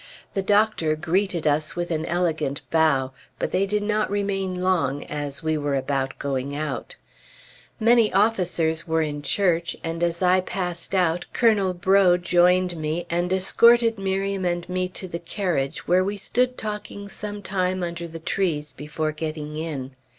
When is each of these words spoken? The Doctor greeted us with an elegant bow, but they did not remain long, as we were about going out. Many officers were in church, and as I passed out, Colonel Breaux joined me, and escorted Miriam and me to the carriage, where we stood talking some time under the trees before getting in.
The 0.33 0.41
Doctor 0.41 0.95
greeted 0.95 1.45
us 1.45 1.75
with 1.75 1.91
an 1.91 2.07
elegant 2.07 2.61
bow, 2.71 3.11
but 3.37 3.51
they 3.51 3.67
did 3.67 3.83
not 3.83 4.09
remain 4.09 4.59
long, 4.63 5.03
as 5.03 5.43
we 5.43 5.59
were 5.59 5.75
about 5.75 6.17
going 6.17 6.55
out. 6.55 6.95
Many 7.79 8.11
officers 8.11 8.87
were 8.87 9.03
in 9.03 9.21
church, 9.21 9.77
and 9.83 10.01
as 10.01 10.23
I 10.23 10.41
passed 10.41 10.95
out, 10.95 11.27
Colonel 11.33 11.75
Breaux 11.75 12.17
joined 12.17 12.75
me, 12.77 13.05
and 13.11 13.31
escorted 13.31 13.99
Miriam 13.99 14.43
and 14.43 14.67
me 14.67 14.87
to 14.87 15.07
the 15.07 15.19
carriage, 15.19 15.87
where 15.87 16.03
we 16.03 16.17
stood 16.17 16.57
talking 16.57 17.07
some 17.07 17.43
time 17.43 17.83
under 17.83 18.07
the 18.07 18.17
trees 18.17 18.73
before 18.73 19.11
getting 19.11 19.55
in. 19.55 19.91